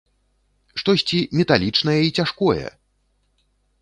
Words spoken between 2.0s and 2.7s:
і цяжкое!